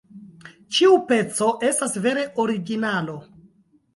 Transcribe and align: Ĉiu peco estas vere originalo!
Ĉiu 0.77 0.95
peco 1.11 1.49
estas 1.69 1.93
vere 2.07 2.25
originalo! 2.47 3.19